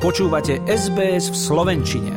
Počúvate 0.00 0.64
SBS 0.64 1.28
v 1.28 1.36
Slovenčine. 1.36 2.12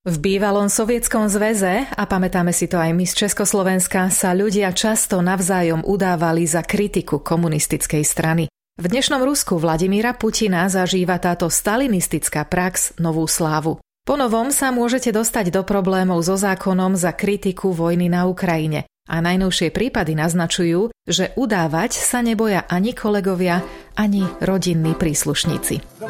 V 0.00 0.16
bývalom 0.16 0.72
sovietskom 0.72 1.28
zväze, 1.28 1.84
a 1.84 2.04
pamätáme 2.08 2.56
si 2.56 2.72
to 2.72 2.80
aj 2.80 2.88
my 2.96 3.04
z 3.04 3.20
Československa, 3.20 4.08
sa 4.08 4.32
ľudia 4.32 4.72
často 4.72 5.20
navzájom 5.20 5.84
udávali 5.84 6.48
za 6.48 6.64
kritiku 6.64 7.20
komunistickej 7.20 8.00
strany. 8.00 8.48
V 8.80 8.84
dnešnom 8.88 9.20
Rusku 9.20 9.60
Vladimíra 9.60 10.16
Putina 10.16 10.64
zažíva 10.72 11.20
táto 11.20 11.52
stalinistická 11.52 12.48
prax 12.48 12.96
novú 12.96 13.28
slávu. 13.28 13.76
Po 14.08 14.16
novom 14.16 14.48
sa 14.48 14.72
môžete 14.72 15.12
dostať 15.12 15.52
do 15.52 15.68
problémov 15.68 16.24
so 16.24 16.40
zákonom 16.40 16.96
za 16.96 17.12
kritiku 17.12 17.76
vojny 17.76 18.08
na 18.08 18.24
Ukrajine. 18.24 18.88
A 19.04 19.20
najnovšie 19.20 19.68
prípady 19.68 20.16
naznačujú, 20.16 20.88
že 21.04 21.36
udávať 21.36 21.92
sa 22.00 22.24
neboja 22.24 22.64
ani 22.64 22.96
kolegovia, 22.96 23.60
ani 24.00 24.24
rodinní 24.40 24.96
príslušníci. 24.96 26.08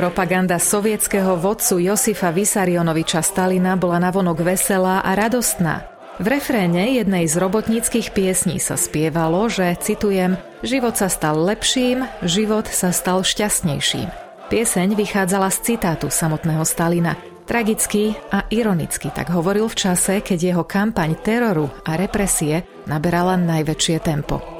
Propaganda 0.00 0.56
sovietského 0.56 1.36
vodcu 1.36 1.76
Josifa 1.76 2.32
Vysarionoviča 2.32 3.20
Stalina 3.20 3.76
bola 3.76 4.00
navonok 4.00 4.40
veselá 4.40 5.04
a 5.04 5.12
radostná. 5.12 5.92
V 6.16 6.24
refréne 6.24 6.96
jednej 6.96 7.28
z 7.28 7.36
robotníckých 7.36 8.16
piesní 8.16 8.56
sa 8.64 8.80
spievalo, 8.80 9.52
že, 9.52 9.76
citujem, 9.76 10.40
život 10.64 10.96
sa 10.96 11.12
stal 11.12 11.36
lepším, 11.44 12.08
život 12.24 12.64
sa 12.64 12.96
stal 12.96 13.20
šťastnejším. 13.20 14.08
Pieseň 14.48 14.96
vychádzala 14.96 15.52
z 15.52 15.76
citátu 15.76 16.08
samotného 16.08 16.64
Stalina– 16.64 17.20
Tragicky 17.44 18.14
a 18.30 18.46
ironicky 18.48 19.10
tak 19.10 19.34
hovoril 19.34 19.66
v 19.66 19.74
čase, 19.74 20.22
keď 20.22 20.38
jeho 20.38 20.64
kampaň 20.64 21.18
teroru 21.18 21.66
a 21.82 21.98
represie 21.98 22.62
naberala 22.86 23.34
najväčšie 23.34 23.96
tempo. 24.00 24.59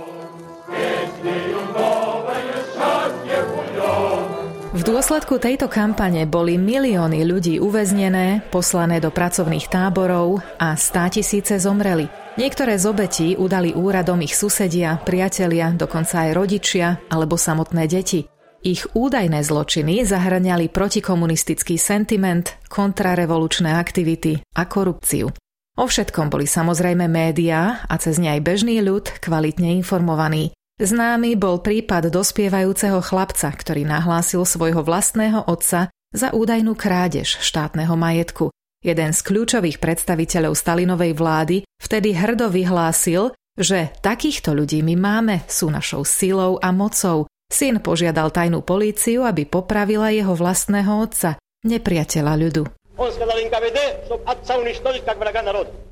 V 4.81 4.89
dôsledku 4.89 5.37
tejto 5.37 5.69
kampane 5.69 6.25
boli 6.25 6.57
milióny 6.57 7.29
ľudí 7.29 7.61
uväznené, 7.61 8.41
poslané 8.49 8.97
do 8.97 9.13
pracovných 9.13 9.69
táborov 9.69 10.41
a 10.57 10.73
státisíce 10.73 11.61
zomreli. 11.61 12.09
Niektoré 12.41 12.81
z 12.81 12.89
obetí 12.89 13.29
udali 13.37 13.77
úradom 13.77 14.25
ich 14.25 14.33
susedia, 14.33 14.97
priatelia, 15.05 15.77
dokonca 15.77 16.25
aj 16.25 16.31
rodičia 16.33 16.97
alebo 17.13 17.37
samotné 17.37 17.85
deti. 17.93 18.25
Ich 18.65 18.89
údajné 18.97 19.45
zločiny 19.45 20.01
zahrňali 20.01 20.73
protikomunistický 20.73 21.77
sentiment, 21.77 22.49
kontrarevolučné 22.73 23.77
aktivity 23.77 24.41
a 24.57 24.65
korupciu. 24.65 25.29
O 25.77 25.85
všetkom 25.85 26.33
boli 26.33 26.49
samozrejme 26.49 27.05
médiá 27.05 27.85
a 27.85 28.01
cez 28.01 28.17
ne 28.17 28.33
aj 28.33 28.41
bežný 28.41 28.81
ľud 28.81 29.13
kvalitne 29.21 29.77
informovaný. 29.77 30.57
Známy 30.81 31.37
bol 31.37 31.61
prípad 31.61 32.09
dospievajúceho 32.09 33.05
chlapca, 33.05 33.53
ktorý 33.53 33.85
nahlásil 33.85 34.49
svojho 34.49 34.81
vlastného 34.81 35.45
otca 35.45 35.93
za 36.09 36.33
údajnú 36.33 36.73
krádež 36.73 37.37
štátneho 37.45 37.93
majetku. 38.01 38.49
Jeden 38.81 39.13
z 39.13 39.21
kľúčových 39.21 39.77
predstaviteľov 39.77 40.57
Stalinovej 40.57 41.13
vlády 41.13 41.57
vtedy 41.77 42.17
hrdo 42.17 42.49
vyhlásil, 42.49 43.37
že 43.61 43.93
takýchto 44.01 44.57
ľudí 44.57 44.81
my 44.81 44.97
máme, 44.97 45.45
sú 45.53 45.69
našou 45.69 46.01
silou 46.09 46.57
a 46.65 46.73
mocou, 46.73 47.29
Syn 47.53 47.85
požiadal 47.85 48.33
tajnú 48.33 48.65
políciu, 48.65 49.29
aby 49.29 49.45
popravila 49.45 50.09
jeho 50.17 50.33
vlastného 50.33 50.97
otca, 50.97 51.37
nepriateľa 51.61 52.33
ľudu. 52.41 52.63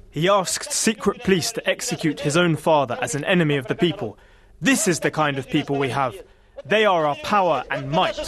He 0.09 0.25
asked 0.33 0.73
secret 0.73 1.21
police 1.21 1.53
to 1.53 1.61
execute 1.69 2.25
his 2.25 2.41
own 2.41 2.57
father 2.57 2.97
as 3.05 3.13
an 3.13 3.29
enemy 3.29 3.61
of 3.61 3.69
the 3.69 3.77
people. 3.77 4.17
This 4.59 4.91
is 4.91 4.99
the 4.99 5.15
kind 5.15 5.39
of 5.39 5.47
people 5.47 5.79
we 5.79 5.87
have. 5.95 6.19
They 6.67 6.83
are 6.83 7.07
our 7.07 7.15
power 7.23 7.63
and 7.71 7.87
might. 7.95 8.19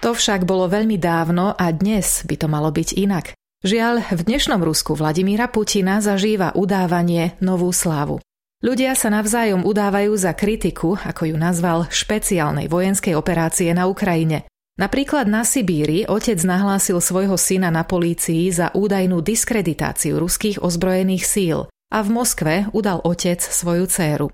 To 0.00 0.16
však 0.16 0.48
bolo 0.48 0.64
veľmi 0.64 0.96
dávno 0.96 1.52
a 1.52 1.66
dnes 1.76 2.24
by 2.24 2.40
to 2.40 2.48
malo 2.48 2.72
byť 2.72 2.88
inak. 2.96 3.36
Žiaľ, 3.60 4.16
v 4.16 4.20
dnešnom 4.24 4.64
Rusku 4.64 4.96
Vladimíra 4.96 5.52
Putina 5.52 6.00
zažíva 6.00 6.56
udávanie 6.56 7.36
novú 7.44 7.68
slávu. 7.68 8.16
Ľudia 8.64 8.96
sa 8.96 9.12
navzájom 9.12 9.68
udávajú 9.68 10.16
za 10.16 10.32
kritiku, 10.32 10.96
ako 10.96 11.28
ju 11.28 11.36
nazval, 11.36 11.84
špeciálnej 11.92 12.72
vojenskej 12.72 13.12
operácie 13.12 13.76
na 13.76 13.92
Ukrajine. 13.92 14.48
Napríklad 14.80 15.28
na 15.28 15.44
Sibíri 15.44 16.08
otec 16.08 16.40
nahlásil 16.40 16.96
svojho 16.96 17.36
syna 17.36 17.68
na 17.68 17.84
polícii 17.84 18.48
za 18.48 18.72
údajnú 18.72 19.20
diskreditáciu 19.20 20.16
ruských 20.16 20.64
ozbrojených 20.64 21.28
síl 21.28 21.68
a 21.92 22.00
v 22.00 22.08
Moskve 22.08 22.54
udal 22.72 23.04
otec 23.04 23.44
svoju 23.44 23.84
dceru. 23.84 24.32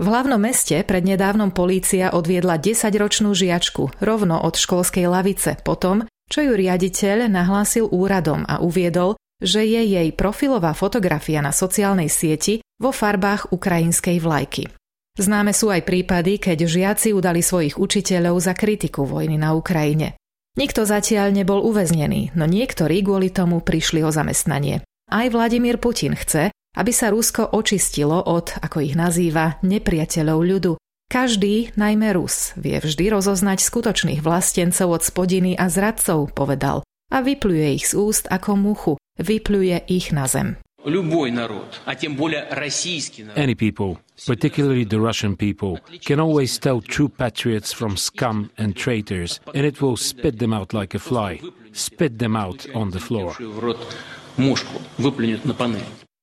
V 0.00 0.06
hlavnom 0.06 0.38
meste 0.40 0.80
prednedávnom 0.86 1.50
polícia 1.50 2.14
odviedla 2.14 2.56
10-ročnú 2.56 3.34
žiačku 3.34 4.00
rovno 4.00 4.38
od 4.40 4.54
školskej 4.56 5.10
lavice 5.10 5.58
potom, 5.60 6.06
čo 6.30 6.46
ju 6.46 6.54
riaditeľ 6.54 7.26
nahlásil 7.26 7.90
úradom 7.90 8.46
a 8.46 8.62
uviedol, 8.62 9.18
že 9.42 9.66
je 9.66 9.82
jej 9.82 10.08
profilová 10.14 10.72
fotografia 10.72 11.42
na 11.42 11.50
sociálnej 11.50 12.08
sieti 12.08 12.64
vo 12.78 12.94
farbách 12.94 13.50
ukrajinskej 13.52 14.22
vlajky. 14.22 14.70
Známe 15.20 15.52
sú 15.52 15.68
aj 15.68 15.84
prípady, 15.84 16.38
keď 16.38 16.64
žiaci 16.64 17.12
udali 17.12 17.44
svojich 17.44 17.76
učiteľov 17.76 18.40
za 18.40 18.54
kritiku 18.56 19.04
vojny 19.04 19.36
na 19.36 19.52
Ukrajine. 19.52 20.16
Nikto 20.56 20.88
zatiaľ 20.88 21.34
nebol 21.34 21.60
uväznený, 21.60 22.32
no 22.38 22.48
niektorí 22.48 23.04
kvôli 23.04 23.28
tomu 23.28 23.60
prišli 23.60 24.00
o 24.00 24.08
zamestnanie. 24.08 24.80
Aj 25.10 25.26
Vladimír 25.28 25.76
Putin 25.76 26.14
chce, 26.14 26.54
aby 26.76 26.92
sa 26.94 27.10
Rusko 27.10 27.56
očistilo 27.56 28.18
od, 28.20 28.54
ako 28.62 28.82
ich 28.84 28.94
nazýva, 28.94 29.58
nepriateľov 29.62 30.38
ľudu. 30.42 30.72
Každý, 31.10 31.74
najmä 31.74 32.14
Rus, 32.14 32.54
vie 32.54 32.78
vždy 32.78 33.10
rozoznať 33.10 33.58
skutočných 33.58 34.22
vlastencov 34.22 34.94
od 34.94 35.02
spodiny 35.02 35.58
a 35.58 35.66
zradcov, 35.66 36.30
povedal, 36.30 36.86
a 37.10 37.18
vypluje 37.18 37.82
ich 37.82 37.90
z 37.90 37.98
úst 37.98 38.30
ako 38.30 38.54
muchu, 38.54 38.92
vypluje 39.18 39.82
ich 39.90 40.14
na 40.14 40.30
zem. 40.30 40.62
Any 43.36 43.54
people, 43.54 44.00
particularly 44.26 44.84
the 44.84 45.00
Russian 45.00 45.36
people, 45.36 45.78
can 46.00 46.20
always 46.20 46.58
tell 46.58 46.80
true 46.80 47.08
patriots 47.10 47.72
from 47.72 47.98
scum 47.98 48.48
and 48.56 48.74
traitors, 48.74 49.40
and 49.52 49.66
it 49.66 49.82
will 49.82 49.98
spit 49.98 50.38
them 50.38 50.54
out 50.54 50.72
like 50.72 50.94
a 50.94 50.98
fly, 50.98 51.40
spit 51.72 52.18
them 52.18 52.34
out 52.34 52.64
on 52.72 52.90
the 52.96 53.00
floor. 53.00 53.36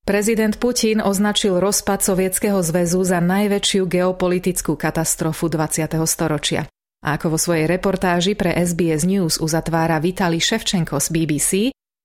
Prezident 0.08 0.56
Putin 0.56 1.04
označil 1.04 1.60
rozpad 1.60 2.00
Sovietskeho 2.00 2.64
zväzu 2.64 3.04
za 3.04 3.20
najväčšiu 3.20 3.84
geopolitickú 3.84 4.72
katastrofu 4.72 5.52
20. 5.52 5.84
storočia. 6.08 6.64
A 7.04 7.20
ako 7.20 7.36
vo 7.36 7.38
svojej 7.38 7.68
reportáži 7.68 8.32
pre 8.32 8.56
SBS 8.56 9.04
News 9.04 9.36
uzatvára 9.36 10.00
Vitali 10.00 10.40
Ševčenko 10.40 10.96
z 10.96 11.12
BBC, 11.12 11.50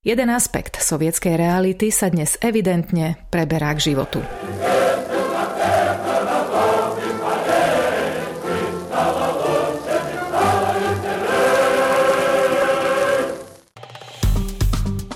jeden 0.04 0.28
aspekt 0.28 0.84
sovietskej 0.84 1.32
reality 1.40 1.88
sa 1.88 2.12
dnes 2.12 2.36
evidentne 2.44 3.24
preberá 3.32 3.72
k 3.72 3.88
životu. 3.96 4.20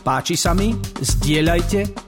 Páči 0.00 0.40
sa 0.40 0.56
mi? 0.56 0.72
Zdieľajte, 1.04 2.07